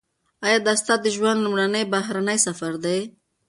ایا 0.45 0.57
دا 0.67 0.73
ستا 0.81 0.93
د 1.01 1.05
ژوند 1.15 1.39
لومړنی 1.43 1.83
بهرنی 1.93 2.37
سفر 2.45 2.73
دی؟ 2.83 2.99